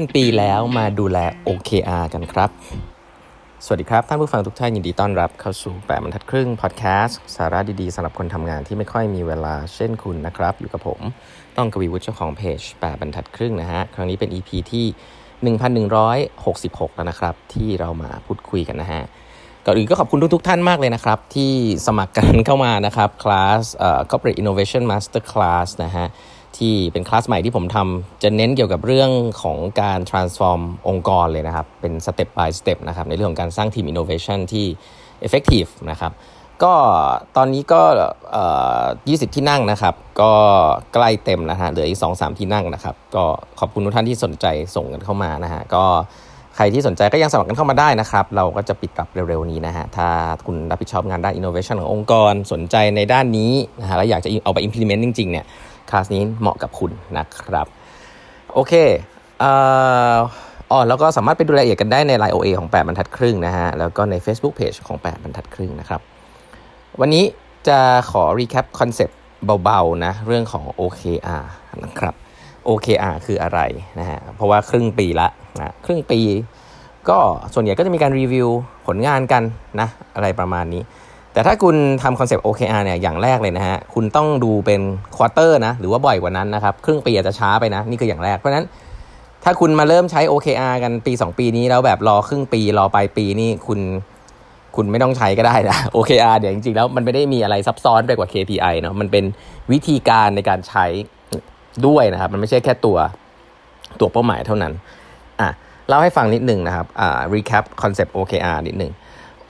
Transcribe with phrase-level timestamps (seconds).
[0.00, 2.50] รึ่งปีแล้วมาดูแล OKR กันครับ
[3.64, 11.00] สวัสดีครับ ท่านผู้ฟังทุกท่านยินดีต้อนรับเข้าสู่แปดบรรทัดครึ่งพอดแคสต์สาระดีๆสำหรับคนทำงานที่ไม่ค่อยมีเวลาเช่นคุณนะครับ อยู่กับผม
[11.56, 14.86] ต้องกวีวุฒิเจ้าของเพจแปดบรรทัดครึ่งนะฮะ ครั้งนี้เป็น EP ที่
[16.26, 19.02] 1166 แล้วนะครับ ที่เรามาพูดคุยกันนะฮะ
[19.64, 21.52] ก่อนอื่นก็ขอบคุณทุกๆท่านมากเลยนะครับ ที่
[21.86, 26.06] สมัครกันเข้ามานะครับคลาสเอ่อ corporate innovation master class นะฮะ
[26.58, 29.10] ที่เป็นคลาสใหม่ที่ผมทำจะเน้นเกี่ยวกับเรื่อง
[29.42, 34.66] ของการ transform องค์กรเลยนะครับ เป็น step by step นะครับ ในเรื่องของการสร้างทีม innovation ที่
[35.26, 36.12] effective นะครับ
[36.62, 36.74] ก็
[37.36, 37.82] ตอนนี้ก็
[38.32, 38.44] เอ่
[38.82, 40.32] อ20ที่นั่งนะครับ ก็
[40.94, 43.24] ใกล้เต็มนะฮะเหลืออีก2-3ที่นั่งนะครับ ก็
[43.60, 45.84] ขอบคุณทุกท่านที่สนใจส่งกันเข้ามานะฮะก็
[46.56, 50.08] ใครที่สนใจก็ยังสมัครกันเข้ามาได้นะครับ เราก็จะปิดรับเร็วๆนี้นะฮะถ้า
[50.46, 55.44] คุณรับผิดชอบงานด้าน innovation ขององค์กรสนใจในด้านนี้นะฮะแล้วอยากจะเอาไป implement จริงๆเนี่ย
[55.90, 57.66] คลาสนี้เหมาะกับคุณนะครับ
[58.54, 58.72] โอเค
[59.42, 59.52] อ่
[60.14, 60.16] อ
[60.70, 66.00] อ๋อแล้วก็สามารถไปดูรายละเอียดกันได้ใน Line OA ของ 8 บรรทัดครึ่งนะฮะ แล้วก็ใน Facebook Page ของ 8 บรรทัดครึ่งนะครับ
[67.00, 67.24] วันนี้
[67.68, 67.78] จะ
[68.10, 69.18] ขอ recap คอนเซปต์
[69.64, 71.44] เบาๆ นะ เรื่องของ OKR
[71.84, 72.14] นะครับ
[72.68, 73.60] OKR คืออะไร
[73.98, 76.20] นะฮะ เพราะว่าครึ่งปีละนะครึ่งปี
[77.08, 77.18] ก็
[77.54, 78.48] ส่วนใหญ่ก็จะมีการรีวิว
[78.86, 79.42] ผลงานกัน
[79.80, 80.82] นะ อะไรประมาณนี้
[81.32, 84.80] แต่ถ้าคุณทำคอนเซปต์ OKR เนี่ยอย่างแรกเลยนะฮะ คุณต้องดูเป็น
[85.16, 88.66] quarter นะหรือว่าบ่อยกว่านั้นนะครับ ครึ่งปีอาจจะช้าไปนะ นี่คืออย่างแรก เพราะฉะนั้น
[89.44, 93.80] ถ้าคุณมาเริ่มใช้ OKR กันปี 2 ปีนี้แล้วแบบรอครึ่งปีรอปลายปีนี่คุณ
[94.76, 99.24] คุณไม่ต้องใช้ก็ได้นะ OKR เดี๋ยวจริงๆแล้วมันไม่ได้มีอะไรซับซ้อนไปกว่า KPI เนาะมันเป็น
[99.72, 100.86] วิธีการในการใช้
[101.86, 102.98] ด้วยนะครับ มันไม่ใช่แค่ตัว
[104.00, 104.72] ตัวเป้าหมายเท่านั้น
[105.40, 105.48] อะ
[105.88, 108.92] เล่าให้ฟังนิดหนึ่งนะครับอ่า recap คอนเซปต์ OKR นิดหนึ่ง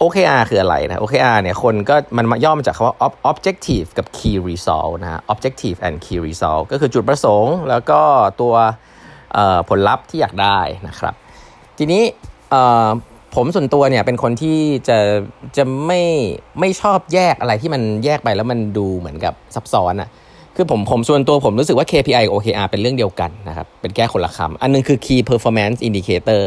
[0.02, 2.96] OKR คืออะไรนะ OKR เนี่ยคนก็มันมาย่อมาจากคำว่า
[3.30, 8.00] objective กับ key result นะฮะ objective and key result ก็คือจุดประสงค์แล้วก็
[8.40, 8.54] ตัว
[9.68, 11.14] ผลลัพธ์ที่อยากได้นะครับ
[11.78, 12.02] ทีนี้
[13.34, 14.58] ผมส่วนตัวเนี่ยเป็นคนที่
[14.88, 14.98] จะ
[15.56, 16.02] จะไม่
[16.60, 20.08] ไม่ชอบแยกอะไรที่มันแยกไปแล้วมันดูเหมือนกับซับซ้อนอะ่ะ
[20.56, 26.42] คือผมผมส่วนตัวผมรู้สึกว่า KPI กับ OKR เป็นเรื่องเดียวกันนะครับ เป็นแก้คนละคำอันนึงคือ key performance indicator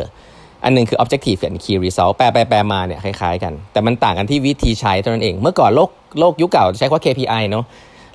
[0.64, 7.66] อันนึงคือ objective กับ key result แปลไปแปลมาเนี่ยคล้ายๆกัน แต่มันต่างกันที่วิธีใช้เท่านั้นเอง เมื่อก่อนโลกโลกยุคเก่าใช้คำว่า KPI เนาะ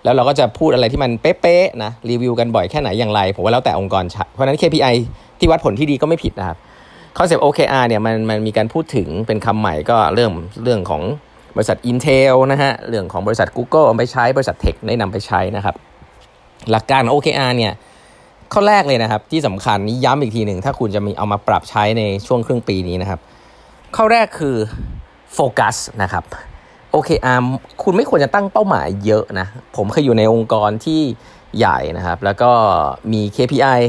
[0.05, 4.95] แล้วเราก็จะพูดอะไรที่มันเป๊ะๆนะรีวิวกันบ่อยแค่ไหนอย่างไร ผมว่าแล้วแต่องค์กรเพราะนั้น KPI
[5.39, 6.57] ที่วัดผลที่ดีก็ไม่ผิดนะครับ
[7.19, 10.31] คอนเซปต์ OKR เนี่ยมันมันมีการพูดถึงเป็นคำใหม่ก็เรื่อง
[10.65, 11.03] เรื่องของ
[11.57, 15.75] บริษัท Intel นะฮะเรื่องของบริษัท Google เอาไปใช้บริษัทเทคได้นำไปใช้นะครับ
[16.71, 17.73] หลักการ OKR เนี่ย
[18.53, 23.21] ข้อแรกเลยนะครับ ที่สำคัญนี้ย้ำอีกทีหนึ่งถ้าคุณจะมีเอามาปรับใช้ในช่วงครึ่งปีนี้นะครับ
[23.97, 24.57] ข้อแรกคือ
[25.35, 26.25] โฟกัสนะครับ
[26.95, 27.41] OKR
[27.83, 31.01] คุณไม่ควรจะตั้งเป้าหมายเยอะนะ ผมเคยอยู่ในองค์กรที่
[31.59, 32.51] ใหญ่นะครับ แล้วก็
[33.13, 33.81] มี KPI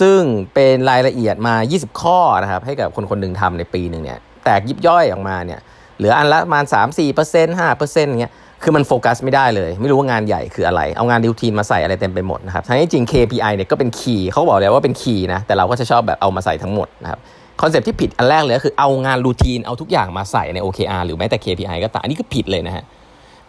[0.00, 0.20] ซึ่ง
[0.54, 5.60] เป็นรายละเอียดมา 20 ข้อนะครับ ให้กับคนคนหนึ่งทำในปีหนึ่งเนี่ย แตกยิบย่อยออกมาเนี่ย
[5.96, 17.18] เหลืออันละประมาณ 3-4% 5%เงี้ย คือมันโฟกัสไม่ได้เลย ไม่รู้ว่างานใหญ่คืออะไร เอางาน routine มาใส่อะไรเต็มไปหมดนะครับทั้งที่จริง KPI เนี่ยก็เป็น key เขาบอกแล้วว่าเป็น key นะแต่เราก็จะชอบแบบเอามาใส่ทั้งหมดนะครับ
[17.60, 22.84] คอนเซ็ปที่ผิดอันแรกเลยก็คือเอางาน routine เอาทุกอย่างมาใส่ใน OKR หรือแม้แต่ KPI ก็ตามอันนี้คือผิดเลยนะฮะ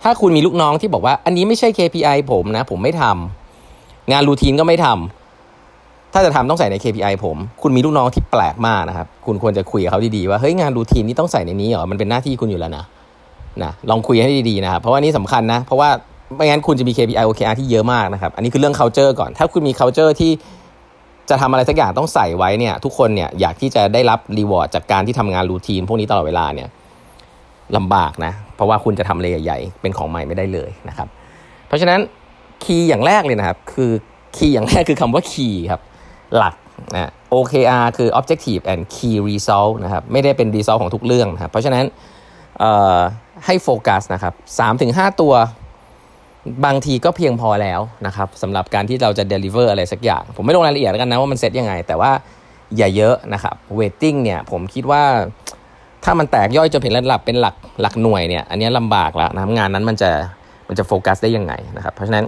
[0.03, 12.85] ถ้าคุณมีลูกน้องที่บอกว่า อันนี้ไม่ใช่ KPI ผมนะ ผมไม่ทำงาน routine ก็ไม่ทำถ้าจะทำต้องใส่ใน KPI ผม คุณมีลูกน้องที่แปลกมากนะครับคุณควรจะคุยกับเขาดีๆว่าเฮ้ยงาน routine นี่ต้องใส่ในนี้เหรอมันเป็นหน้าที่คุณอยู่แล้วนะ
[13.63, 15.89] นะลองคุยให้ดีๆนะครับเพราะว่านี่สำคัญนะ เพราะว่า
[16.35, 20.31] ไม่งั้นคุณจะมี KPI OKR ที่เยอะมากนะครับ อันนี้คือเรื่อง culture ก่อน ถ้าคุณมี culture ที่
[21.29, 26.69] จะทำอะไรสักอย่างต้องใส่ไว้เนี่ย ทุกคนเนี่ยอยากที่จะได้รับ reward จากการที่ทำงาน routine พวกนี้ตลอดเวลาเนี่ย
[27.77, 31.07] ลำบากนะ เพราะว่าคุณจะทำอะไรใหญ่ๆเป็นของใหม่ไม่ได้เลยนะครับ
[31.67, 31.99] เพราะฉะนั้น
[32.63, 33.91] key อย่างแรกเลยนะครับ คือ
[34.35, 35.81] key อย่างแรกคือคำว่า key ครับ
[36.37, 36.55] หลัก
[36.93, 41.83] นะ OKR คือ objective and key result นะครับ ไม่ได้เป็น result ของทุกเรื่องนะครับ เพราะฉะนั้น
[43.45, 45.33] ให้โฟกัสนะครับสามถึงห้าตัว
[46.65, 52.11] บางทีก็เพียงพอแล้วนะครับสำหรับการที่เราจะ deliver อะไรสักอย่าง ผมไม่ลงรายละเอียดแล้วกันนะว่ามันเซ็ตยังไง แต่ว่า
[52.77, 55.03] อย่าเยอะนะครับ waiting เนี่ยผมคิดว่า
[56.03, 60.09] ถ้ามันแตกย่อยจนเป็นระดับเป็นหลักหลักหน่วยเนี่ยอันนี้ลำบากแล้วนะงานนั้นมันจะ
[60.67, 62.25] มันจะโฟกัสได้ยังไงนะครับ เพราะฉะนั้น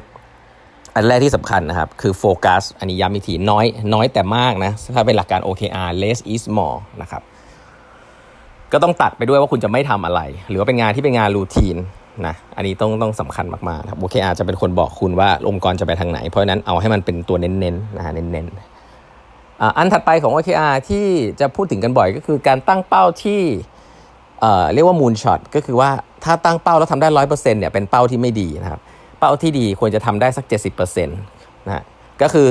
[0.96, 7.22] อันแรกที่สำคัญนะครับ คือโฟกัสอันนี้ย้ำอีกทีน้อยน้อยแต่มากนะถ้าเป็นหลักการ OKR less is more นะครับ
[8.74, 11.78] ก็ต้องตัดไปด้วยว่าคุณจะไม่ทำอะไร หรือว่าเป็นงานที่เป็นงานรูทีน
[12.28, 21.06] นะอันนี้ต้องต้องสำคัญมากๆครับโอเคอาจจะเป็นคนบอกคุณว่าองค์กรจะไปทางไหน เพราะฉะนั้นเอาให้มันเป็นตัวเน้นๆนะฮะเน้นๆอันถัดไปของ OKR ที่
[21.40, 23.42] จะพูดถึงกันบ่อยก็คือการตั้งเป้าที่
[24.74, 25.90] เรียกว่ามูลช็อตก็คือว่า
[26.24, 28.82] ถ้าตั้งเป้าแล้วทำได้ร้อยเปอร์เซ็นต์เนี่ยเป็นเป้าที่ไม่ดีนะครับ
[29.20, 31.20] เป้าที่ดีควรจะทำได้สักเจ็ดสิบเปอร์เซ็นต์
[31.68, 31.84] นะ
[32.22, 32.48] ก็คือ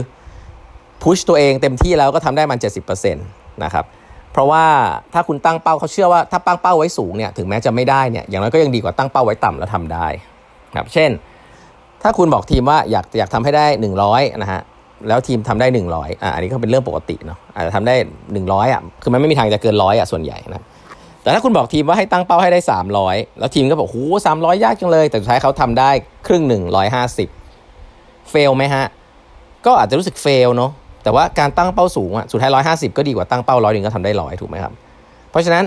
[1.02, 2.58] พุชตัวเองเต็มที่แล้วก็ทำได้มัน
[2.90, 3.84] 70%นะครับ
[4.32, 4.64] เพราะว่า
[5.14, 10.06] ถ้าคุณตั้งเป้าเขาเชื่อว่าถ้าตั้งเป้าไว้สูงเนี่ยถึงแม้จะไม่ได้เนี่ยอย่างน้อยก็ยังดีกว่าตั้งเป้าไว้ต่ำแล้วทำได้
[10.76, 11.10] ครับเช่น
[12.02, 13.66] ถ้าคุณบอกทีมว่าอยากอยากทำให้ได้
[14.04, 14.60] 100นะฮะ
[15.08, 17.94] แล้วทีมทำได้ 100อะอันนี้ก็เป็นเรื่องปกติเนาะอาจจะทำได้
[18.34, 20.64] 100อะคือมันไม่มีทางจะเกินร้อยอะส่วนใหญ่นะ
[21.22, 22.60] แต่ถ้าคุณบอกทีมว่าให้ตั้งเป้าให้ได้
[22.98, 25.90] 300 แล้วทีมก็บอกโอ้สามร้อยยากจังเลย แต่สุดท้ายเขาทำได้
[26.26, 27.28] ครึ่งหนึ่งร้อยห้าสิบ
[28.30, 28.84] fail ไหมฮะ
[29.66, 30.70] ก็อาจจะรู้สึก fail เนาะ
[31.02, 34.72] แต่ว่าการตั้งเป้าสูงอะสุดท้ายร้อยห้าสิบก็ดีกว่าตั้งเป้าร้อยหนึ่งก็ทำได้ร้อยถูกไหมครับ
[35.30, 35.64] เพราะฉะนั้น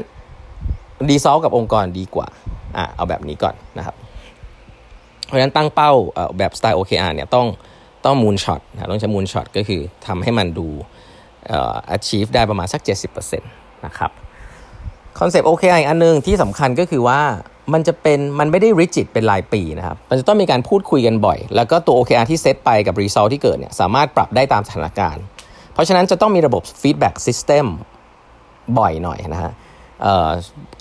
[1.10, 2.28] result กับองค์กรดีกว่า
[2.78, 3.96] อะเอาแบบนี้ก่อนนะครับ
[5.26, 5.92] เพราะฉะนั้นตั้งเป้า
[6.38, 7.48] แบบสไตล์ OKR เนี่ยต้อง
[8.06, 10.68] ต้อง moonshot นะต้องใช้ moonshot ก็คือทำให้มันดู
[11.48, 12.82] เอ่อ achieve ได้ประมาณสัก
[13.14, 14.12] 70%นะครับ
[15.20, 17.20] คอนเซปต์ OKR อีกอันนึงที่สำคัญก็คือว่า
[17.74, 25.24] มันจะเป็นมันไม่ได้ rigid เป็นรายปีนะครับ มันจะต้องมีการพูดคุยกันบ่อย แล้วก็ตัว OKR ที่เซตไปกับ result ที่เกิดเนี่ยสามารถปรับได้ตามสถานการณ์
[25.74, 27.66] เพราะฉะนั้นจะต้องมีระบบ feedback system
[28.80, 29.52] บ่อยหน่อยนะฮะ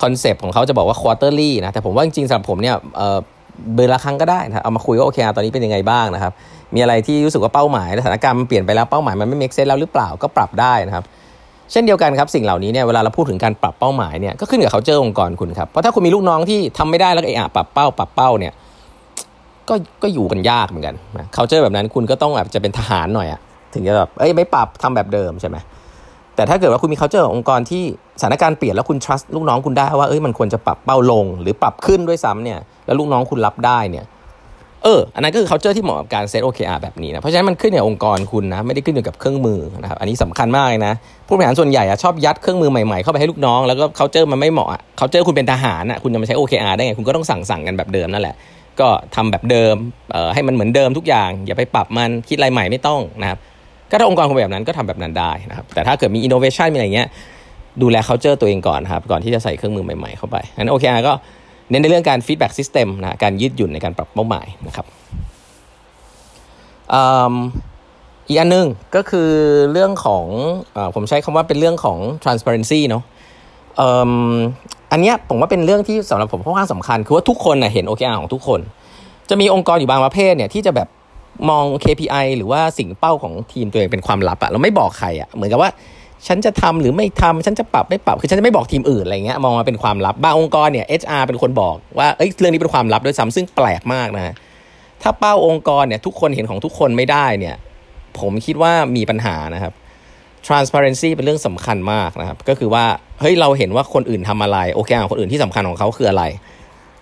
[0.02, 6.32] คอนเซปต์ของเขาจะบอกว่า quarterly นะ แต่ผมว่าจริงๆสำหรับผมเนี่ยเดือนละครั้งก็ได้นะเอามาคุยว่าโอเคตอนนี้เป็นยังไงบ้างนะครับ
[6.74, 11.04] มีอะไรที่รู้สึกว่าเป้าหมายสถานการณ์มันเปลี่ยนไปแล้วเป้าหมายมันไม่ make sense แล้วหรือเปล่าก็ปรับได้นะครับ
[11.72, 18.52] เช่นเดียวกันครับสิ่งเหล่านี้เนี่ยเวลาเราพูดถึงการปรับเป้าหมายเนี่ยก็ขึ้นกับเขาเจอองค์กรคุณครับเพราะถ้าคุณมีลูกน้องที่ทำไม่ได้แล้วก็เอะปรับเป้าปรับเป้าเนี่ย
[19.68, 23.40] ก็ก็อยู่กันยากเหมือนกันนะเขาเจอแบบนั้นคุณก็ต้องแบบจะเป็นทหารหน่อยอะ
[23.74, 25.56] ถึงจะแบบเอ้ยไม่ปรับทำแบบเดิมใช่ไหม
[26.36, 27.82] แต่ถ้าเกิดว่าคุณมีเขาเจอองค์กรที่
[28.20, 34.04] สถานการณ์เปลี่ยนแล้วคุณ trust ลูกน้องคุณได้ว่าเอ้ยมันควรจะปรับเป้าลง หรือปรับขึ้นด้วยซ้ำเนี่ยแล้วลูกน้องคุณรับได้เนี่ย
[34.84, 40.94] เอออันนั้นก็คือ culture ที่เหมาะกับการเซต OKR แบบนี้นะเพราะฉะนั้นมันขึ้นอยู่กับองค์กรคุณนะไม่ได้ขึ้นอยู่กับเครื่องมือนะครับอันนี้สำคัญมากเลยนะ
[41.26, 48.34] ผู้บริหารส่วนใหญ่อะชอบยัดเครื่องมือใหม่ๆเข้าไปให้ลูกน้องแล้วก็ culture มันไม่เหมาะ culture คุณเป็นทหารอะคุณจะมาใช้ OKR ได้ไงคุณก็ต้องสั่งสั่งกันแบบเดิมนั่นแหละ
[48.80, 49.74] ก็ทำแบบเดิม
[50.12, 53.38] เอ่อให้มันเหมือนเดิมทุกอย่าง อย่าไปปรับมันคิดอะไรใหม่ไม่ต้องนะครับ
[53.90, 57.08] ก็ถ้าองค์กรคุณแบบนั้นก็ทำแบบนั้นได้นะครับแต่ถ้าเกิดมี innovation มีอะไรเงี้ย
[57.82, 61.12] ดูแล culture ตัวเองก่อนครับก่อนที่จะใส่เครื่องมือใหม่ๆเข้าไปงั้น OKR ก็
[61.70, 64.86] เน้นในเรื่องการ feedback system นะการยืดหยุ่นในการปรับเป้าหมายนะครับ
[68.28, 69.30] อีกอันนึงก็คือ
[69.72, 70.24] เรื่องของ
[70.76, 73.02] อผมใช้คำว่าเป็นเรื่องของ transparency เนาะ
[74.92, 78.60] อันนี้ผมว่าเป็นเรื่องที่สำหรับผมค่อนข้างสำคัญ คือว่าทุกคนนะเห็น OKR ของทุกคน
[79.30, 80.88] จะมีองค์กรอยู่บางประเภทเนี่ยที่จะแบบ
[81.50, 85.70] มอง KPI หรือว่าสิ่งเป้าของทีมตัวเองเป็นความลับอะเราไม่บอกใครอะเหมือนกับว่า
[86.26, 94.34] ฉันจะทำหรือไม่ทำฉันจะปรับไม่ปรับคือฉันจะไม่บอกทีมอื่นอะไรเงี้ยมองมาเป็นความลับบางองค์กรเนี่ย HR เป็นคนบอกว่าเอ้ยเรื่องนี้เป็นความลับด้วยซ้ำซึ่งแปลกมากนะ
[95.02, 97.56] ถ้าเป้าองค์กรเนี่ยทุกคนเห็นของทุกคนไม่ได้เนี่ย
[98.18, 99.72] ผมคิดว่ามีปัญหานะครับ
[100.46, 102.84] transparency เป็นเรื่องสำคัญมากนะครับ ก็คือว่า
[103.20, 106.24] เฮ้ยเราเห็นว่าคนอื่นทำอะไรโอเคของคนอื่นที่สำคัญของเขาคืออะไร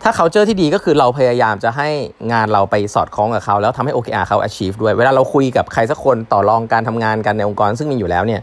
[0.02, 1.88] ถ้าเขาเจอที่ดีก็คือเราพยายามจะให้
[2.32, 8.40] งานเราไปสอดคล้องกับเขา แล้วทำให้ OKR เขา achieve ด้วย เวลาเราคุยกับใครสักคนต่อรองการทำงานกันในองค์กรซึ่งมีอยู่แล้วเนี่ย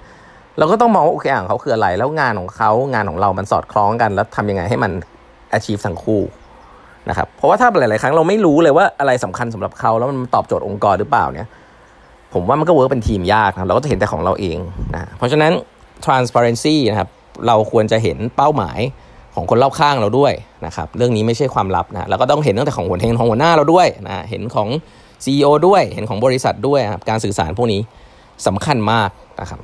[0.60, 4.92] เราก็ต้องมองว่า OKR ของเขาคืออะไร แล้วงานของเขางานของเรามันสอดคล้องกัน แล้วทำยังไงให้มัน
[5.58, 6.22] achieve ทั้งคู่
[7.10, 11.50] นะครับเพราะว่าถ้าหลาย ๆ ครั้งเราไม่รู้เลยว่าอะไรสำคัญสำหรับเขาแล้วมันตอบโจทย์องค์กรหรือเปล่าเนี่ย
[12.34, 14.58] ผมว่ามันก็เวิร์กเป็นทีมยากนะเราก็จะเห็นแต่ของเราเอง
[14.94, 15.52] นะเพราะฉะนั้น
[16.06, 17.10] transparency นะครับ
[17.48, 18.80] เราควรจะเห็นเป้าหมาย
[19.36, 20.34] ของคนรอบข้างเราด้วย
[20.66, 24.68] นะครับเรื่องนี้ไม่ใช่ความลับนะแล้วก็ต้องเห็นตั้งแต่ของหัวเทงของหัวหน้าเราด้วยนะเห็นของ
[25.24, 27.82] CEO ด้วยเห็นของบริษัทด้วยครับการสื่อสารพวกนี้
[28.48, 29.10] สำคัญมาก
[29.42, 29.60] นะครับ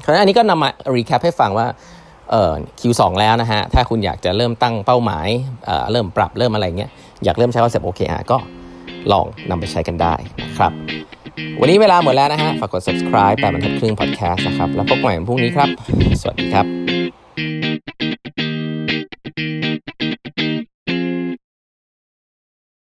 [0.00, 1.66] เพราะฉะนั้นอันนี้ก็นำมา recap ให้ฟังว่า
[2.30, 5.28] เอ่อ Q2 แล้วนะฮะ ถ้าคุณอยากจะเริ่มตั้งเป้าหมาย
[5.66, 6.90] เอ่อเริ่มปรับเริ่มอะไรเงี้ย
[7.24, 8.38] อยากเริ่มใช้คอนเซปต์ OKR ก็
[9.12, 10.72] ลองนำไปใช้กันได้นะครับ
[11.60, 15.68] วันนี้เวลาหมดแล้วนะฮะ ฝากกด subscribe แปดบรรทัดครึ่ง podcast นะครับ แล้วพบกันใหม่พรุ่งนี้ครับ
[16.20, 16.66] สวัสดีครับ